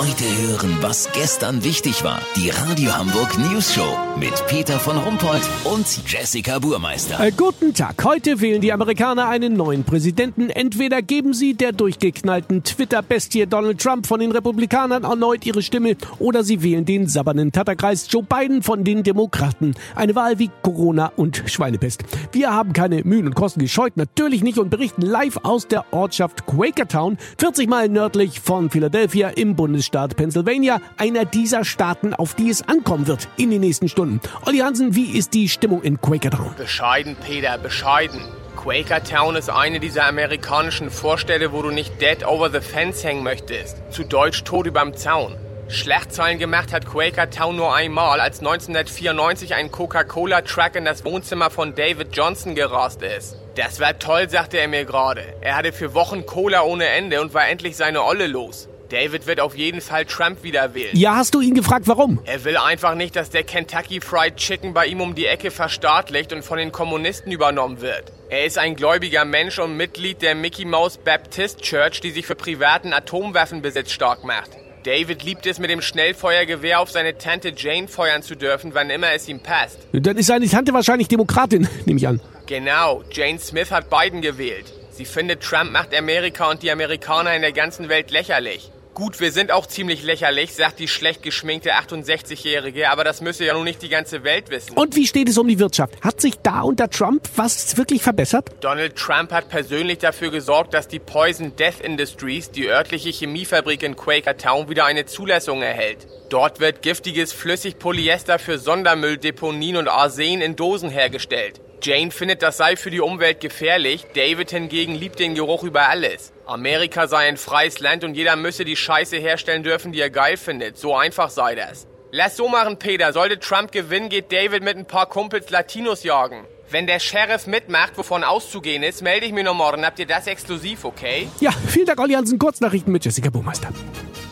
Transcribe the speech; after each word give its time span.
Heute 0.00 0.24
hören, 0.24 0.78
was 0.80 1.10
gestern 1.12 1.62
wichtig 1.62 2.02
war. 2.04 2.22
Die 2.34 2.48
Radio 2.48 2.96
Hamburg 2.96 3.36
News 3.36 3.74
Show 3.74 3.98
mit 4.18 4.32
Peter 4.46 4.78
von 4.80 4.96
Rumpold 4.96 5.42
und 5.64 5.86
Jessica 6.10 6.58
Burmeister. 6.58 7.20
Äh, 7.20 7.32
guten 7.32 7.74
Tag. 7.74 8.02
Heute 8.02 8.40
wählen 8.40 8.62
die 8.62 8.72
Amerikaner 8.72 9.28
einen 9.28 9.52
neuen 9.52 9.84
Präsidenten. 9.84 10.48
Entweder 10.48 11.02
geben 11.02 11.34
sie 11.34 11.52
der 11.52 11.72
durchgeknallten 11.72 12.64
Twitter-Bestie 12.64 13.44
Donald 13.44 13.78
Trump 13.78 14.06
von 14.06 14.20
den 14.20 14.32
Republikanern 14.32 15.04
erneut 15.04 15.44
ihre 15.44 15.60
Stimme 15.60 15.98
oder 16.18 16.44
sie 16.44 16.62
wählen 16.62 16.86
den 16.86 17.06
sabbernen 17.06 17.52
Tatterkreis 17.52 18.06
Joe 18.10 18.22
Biden 18.22 18.62
von 18.62 18.84
den 18.84 19.02
Demokraten. 19.02 19.74
Eine 19.94 20.14
Wahl 20.14 20.38
wie 20.38 20.50
Corona 20.62 21.12
und 21.16 21.42
Schweinepest. 21.44 22.04
Wir 22.32 22.54
haben 22.54 22.72
keine 22.72 23.04
Mühen 23.04 23.26
und 23.26 23.34
Kosten 23.34 23.60
gescheut, 23.60 23.98
natürlich 23.98 24.42
nicht 24.42 24.56
und 24.56 24.70
berichten 24.70 25.02
live 25.02 25.40
aus 25.42 25.68
der 25.68 25.92
Ortschaft 25.92 26.46
Quakertown, 26.46 27.18
40 27.36 27.68
Meilen 27.68 27.92
nördlich 27.92 28.40
von 28.40 28.70
Philadelphia 28.70 29.28
im 29.28 29.56
Bundesstaat 29.56 29.89
Pennsylvania, 29.90 30.80
einer 30.96 31.24
dieser 31.24 31.64
Staaten, 31.64 32.14
auf 32.14 32.34
die 32.34 32.50
es 32.50 32.66
ankommen 32.68 33.06
wird 33.06 33.28
in 33.36 33.50
den 33.50 33.60
nächsten 33.60 33.88
Stunden. 33.88 34.20
Olli 34.46 34.58
Hansen, 34.58 34.94
wie 34.94 35.16
ist 35.16 35.34
die 35.34 35.48
Stimmung 35.48 35.82
in 35.82 36.00
Quakertown? 36.00 36.54
Bescheiden, 36.56 37.16
Peter, 37.16 37.58
bescheiden. 37.58 38.20
Quakertown 38.56 39.36
ist 39.36 39.48
eine 39.48 39.80
dieser 39.80 40.06
amerikanischen 40.06 40.90
Vorstädte, 40.90 41.52
wo 41.52 41.62
du 41.62 41.70
nicht 41.70 42.00
dead 42.00 42.26
over 42.26 42.50
the 42.50 42.60
fence 42.60 43.02
hängen 43.04 43.22
möchtest. 43.22 43.76
Zu 43.90 44.04
Deutsch 44.04 44.44
tot 44.44 44.66
überm 44.66 44.94
Zaun. 44.94 45.36
Schlagzeilen 45.68 46.38
gemacht 46.38 46.72
hat 46.72 46.84
Quakertown 46.84 47.54
nur 47.56 47.74
einmal, 47.74 48.20
als 48.20 48.40
1994 48.40 49.54
ein 49.54 49.70
Coca-Cola-Truck 49.70 50.74
in 50.74 50.84
das 50.84 51.04
Wohnzimmer 51.04 51.48
von 51.48 51.76
David 51.76 52.08
Johnson 52.14 52.56
gerast 52.56 53.02
ist. 53.02 53.36
Das 53.54 53.78
war 53.78 53.98
toll, 53.98 54.28
sagte 54.28 54.58
er 54.58 54.66
mir 54.66 54.84
gerade. 54.84 55.22
Er 55.40 55.56
hatte 55.56 55.72
für 55.72 55.94
Wochen 55.94 56.26
Cola 56.26 56.62
ohne 56.62 56.86
Ende 56.86 57.20
und 57.20 57.34
war 57.34 57.48
endlich 57.48 57.76
seine 57.76 58.02
Olle 58.02 58.26
los. 58.26 58.68
David 58.90 59.28
wird 59.28 59.38
auf 59.40 59.56
jeden 59.56 59.80
Fall 59.80 60.04
Trump 60.04 60.42
wieder 60.42 60.74
wählen. 60.74 60.96
Ja, 60.96 61.14
hast 61.14 61.34
du 61.34 61.40
ihn 61.40 61.54
gefragt, 61.54 61.86
warum? 61.86 62.18
Er 62.24 62.42
will 62.44 62.56
einfach 62.56 62.96
nicht, 62.96 63.14
dass 63.14 63.30
der 63.30 63.44
Kentucky 63.44 64.00
Fried 64.00 64.36
Chicken 64.36 64.74
bei 64.74 64.86
ihm 64.86 65.00
um 65.00 65.14
die 65.14 65.26
Ecke 65.26 65.52
verstaatlicht 65.52 66.32
und 66.32 66.44
von 66.44 66.58
den 66.58 66.72
Kommunisten 66.72 67.30
übernommen 67.30 67.80
wird. 67.80 68.12
Er 68.28 68.44
ist 68.46 68.58
ein 68.58 68.74
gläubiger 68.74 69.24
Mensch 69.24 69.60
und 69.60 69.76
Mitglied 69.76 70.22
der 70.22 70.34
Mickey 70.34 70.64
Mouse 70.64 70.98
Baptist 70.98 71.62
Church, 71.62 72.00
die 72.00 72.10
sich 72.10 72.26
für 72.26 72.34
privaten 72.34 72.92
Atomwaffenbesitz 72.92 73.92
stark 73.92 74.24
macht. 74.24 74.50
David 74.84 75.22
liebt 75.22 75.46
es, 75.46 75.58
mit 75.58 75.70
dem 75.70 75.82
Schnellfeuergewehr 75.82 76.80
auf 76.80 76.90
seine 76.90 77.16
Tante 77.16 77.52
Jane 77.56 77.86
feuern 77.86 78.22
zu 78.22 78.34
dürfen, 78.34 78.74
wann 78.74 78.90
immer 78.90 79.12
es 79.12 79.28
ihm 79.28 79.40
passt. 79.40 79.78
Dann 79.92 80.16
ist 80.16 80.26
seine 80.26 80.48
Tante 80.48 80.72
wahrscheinlich 80.72 81.06
Demokratin, 81.06 81.68
nehme 81.84 81.98
ich 81.98 82.08
an. 82.08 82.20
Genau, 82.46 83.04
Jane 83.12 83.38
Smith 83.38 83.70
hat 83.70 83.88
Biden 83.88 84.20
gewählt. 84.20 84.72
Sie 84.90 85.04
findet, 85.04 85.42
Trump 85.42 85.70
macht 85.70 85.94
Amerika 85.94 86.50
und 86.50 86.62
die 86.62 86.70
Amerikaner 86.70 87.34
in 87.36 87.42
der 87.42 87.52
ganzen 87.52 87.88
Welt 87.88 88.10
lächerlich. 88.10 88.70
Gut, 88.94 89.20
wir 89.20 89.30
sind 89.30 89.52
auch 89.52 89.66
ziemlich 89.66 90.02
lächerlich, 90.02 90.52
sagt 90.52 90.80
die 90.80 90.88
schlecht 90.88 91.22
geschminkte 91.22 91.74
68-Jährige, 91.74 92.90
aber 92.90 93.04
das 93.04 93.20
müsse 93.20 93.44
ja 93.44 93.54
nun 93.54 93.64
nicht 93.64 93.82
die 93.82 93.88
ganze 93.88 94.24
Welt 94.24 94.50
wissen. 94.50 94.76
Und 94.76 94.96
wie 94.96 95.06
steht 95.06 95.28
es 95.28 95.38
um 95.38 95.46
die 95.46 95.58
Wirtschaft? 95.58 95.94
Hat 96.02 96.20
sich 96.20 96.34
da 96.42 96.62
unter 96.62 96.90
Trump 96.90 97.28
was 97.36 97.76
wirklich 97.76 98.02
verbessert? 98.02 98.50
Donald 98.60 98.96
Trump 98.96 99.32
hat 99.32 99.48
persönlich 99.48 99.98
dafür 99.98 100.30
gesorgt, 100.30 100.74
dass 100.74 100.88
die 100.88 100.98
Poison 100.98 101.54
Death 101.56 101.80
Industries, 101.80 102.50
die 102.50 102.66
örtliche 102.66 103.10
Chemiefabrik 103.10 103.82
in 103.84 103.94
Quakertown, 103.96 104.68
wieder 104.68 104.84
eine 104.86 105.06
Zulassung 105.06 105.62
erhält. 105.62 106.08
Dort 106.28 106.58
wird 106.60 106.82
giftiges 106.82 107.32
Flüssigpolyester 107.32 108.38
für 108.38 108.58
Sondermülldeponien 108.58 109.76
und 109.76 109.88
Arsen 109.88 110.40
in 110.40 110.56
Dosen 110.56 110.90
hergestellt. 110.90 111.60
Jane 111.82 112.10
findet, 112.10 112.42
das 112.42 112.56
sei 112.56 112.76
für 112.76 112.90
die 112.90 113.00
Umwelt 113.00 113.40
gefährlich, 113.40 114.06
David 114.14 114.50
hingegen 114.50 114.94
liebt 114.94 115.18
den 115.18 115.34
Geruch 115.34 115.62
über 115.62 115.88
alles. 115.88 116.32
Amerika 116.46 117.06
sei 117.08 117.28
ein 117.28 117.36
freies 117.36 117.80
Land 117.80 118.04
und 118.04 118.14
jeder 118.14 118.36
müsse 118.36 118.64
die 118.64 118.76
Scheiße 118.76 119.16
herstellen 119.16 119.62
dürfen, 119.62 119.92
die 119.92 120.00
er 120.00 120.10
geil 120.10 120.36
findet. 120.36 120.76
So 120.76 120.96
einfach 120.96 121.30
sei 121.30 121.54
das. 121.54 121.86
Lass 122.12 122.36
so 122.36 122.48
machen, 122.48 122.78
Peter. 122.78 123.12
Sollte 123.12 123.38
Trump 123.38 123.72
gewinnen, 123.72 124.08
geht 124.08 124.32
David 124.32 124.62
mit 124.62 124.76
ein 124.76 124.86
paar 124.86 125.06
Kumpels 125.06 125.50
Latinos 125.50 126.02
jagen. 126.02 126.44
Wenn 126.68 126.86
der 126.86 127.00
Sheriff 127.00 127.46
mitmacht, 127.46 127.96
wovon 127.96 128.24
auszugehen 128.24 128.82
ist, 128.82 129.02
melde 129.02 129.26
ich 129.26 129.32
mich 129.32 129.44
noch 129.44 129.54
morgen. 129.54 129.84
Habt 129.84 129.98
ihr 129.98 130.06
das 130.06 130.26
exklusiv, 130.26 130.84
okay? 130.84 131.28
Ja, 131.40 131.50
vielen 131.68 131.86
Dank, 131.86 132.00
Olli 132.00 132.14
Hansen. 132.14 132.38
Kurznachrichten 132.38 132.92
mit 132.92 133.04
Jessica 133.04 133.30
Burmeister. 133.30 133.70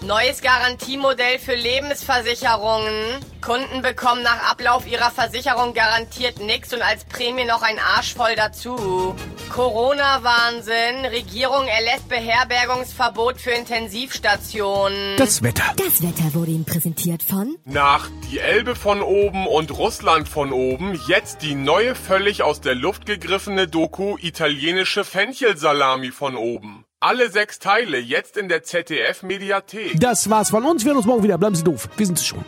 Neues 0.09 0.41
Garantiemodell 0.41 1.39
für 1.39 1.55
Lebensversicherungen. 1.55 3.21
Kunden 3.43 3.83
bekommen 3.83 4.23
nach 4.23 4.51
Ablauf 4.51 4.87
ihrer 4.91 5.11
Versicherung 5.11 5.75
garantiert 5.75 6.41
nichts 6.41 6.73
und 6.73 6.81
als 6.81 7.05
Prämie 7.05 7.45
noch 7.45 7.61
ein 7.61 7.79
Arsch 7.79 8.15
voll 8.15 8.35
dazu. 8.35 9.15
Corona-Wahnsinn. 9.51 11.05
Regierung 11.11 11.67
erlässt 11.67 12.09
Beherbergungsverbot 12.09 13.39
für 13.39 13.51
Intensivstationen. 13.51 15.19
Das 15.19 15.43
Wetter. 15.43 15.75
Das 15.77 16.01
Wetter 16.01 16.33
wurde 16.33 16.53
Ihnen 16.53 16.65
präsentiert 16.65 17.23
von 17.23 17.59
Nach 17.67 18.09
die 18.33 18.39
Elbe 18.39 18.77
von 18.77 19.03
oben 19.03 19.47
und 19.47 19.77
Russland 19.77 20.27
von 20.27 20.53
oben 20.53 20.99
jetzt 21.07 21.43
die 21.43 21.55
neue 21.55 21.95
völlig 21.95 22.43
aus 22.43 22.63
der 22.63 22.75
Luft 22.75 23.05
gegriffene 23.05 23.69
Doku 23.69 24.17
italienische 24.23 25.05
Fenchelsalami 25.05 26.13
von 26.13 26.35
oben. 26.35 26.78
Alle 27.09 27.31
sechs 27.31 27.59
Teile 27.59 27.97
jetzt 27.97 28.37
in 28.37 28.51
der 28.51 28.65
ZDF 28.65 29.23
Mediathek. 29.23 29.99
Das 29.99 30.29
war's 30.29 30.51
von 30.51 30.63
uns. 30.67 30.85
Wir 30.85 30.91
hören 30.91 30.99
uns 30.99 31.07
morgen 31.07 31.23
wieder. 31.23 31.39
Bleiben 31.39 31.55
Sie 31.55 31.65
doof. 31.65 31.89
Wir 31.97 32.05
sind 32.05 32.19
es 32.19 32.27
schon. 32.27 32.45